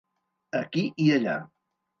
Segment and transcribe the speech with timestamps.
[0.61, 1.39] Aquí i allà.